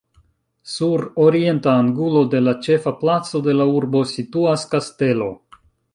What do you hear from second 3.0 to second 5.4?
placo de la urbo situas kastelo.